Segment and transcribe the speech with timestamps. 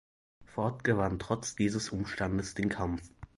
[0.45, 3.03] Ford gewann trotz dieses Umstandes den Kampf.